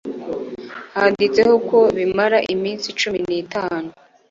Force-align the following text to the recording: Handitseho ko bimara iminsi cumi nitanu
Handitseho 0.95 1.53
ko 1.69 1.79
bimara 1.95 2.37
iminsi 2.53 2.87
cumi 2.99 3.19
nitanu 3.27 3.89